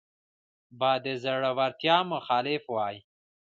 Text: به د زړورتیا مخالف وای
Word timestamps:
به 0.79 0.91
د 1.03 1.05
زړورتیا 1.23 1.97
مخالف 2.13 2.63
وای 2.75 2.95